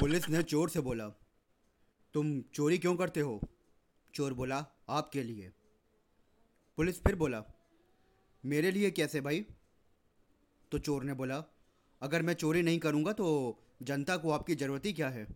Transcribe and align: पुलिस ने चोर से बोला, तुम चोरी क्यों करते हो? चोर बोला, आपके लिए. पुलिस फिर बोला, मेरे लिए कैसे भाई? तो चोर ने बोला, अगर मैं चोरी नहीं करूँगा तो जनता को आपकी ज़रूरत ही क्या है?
पुलिस 0.00 0.28
ने 0.28 0.42
चोर 0.42 0.70
से 0.70 0.80
बोला, 0.80 1.08
तुम 2.14 2.40
चोरी 2.54 2.78
क्यों 2.78 2.94
करते 2.96 3.20
हो? 3.20 3.40
चोर 4.14 4.32
बोला, 4.32 4.66
आपके 4.88 5.22
लिए. 5.22 5.50
पुलिस 6.76 7.02
फिर 7.02 7.16
बोला, 7.16 7.42
मेरे 8.44 8.70
लिए 8.70 8.90
कैसे 8.90 9.20
भाई? 9.20 9.44
तो 10.72 10.78
चोर 10.78 11.04
ने 11.04 11.14
बोला, 11.14 11.42
अगर 12.02 12.22
मैं 12.22 12.34
चोरी 12.34 12.62
नहीं 12.62 12.78
करूँगा 12.78 13.12
तो 13.12 13.58
जनता 13.82 14.16
को 14.16 14.30
आपकी 14.30 14.54
ज़रूरत 14.54 14.86
ही 14.86 14.92
क्या 14.92 15.08
है? 15.08 15.26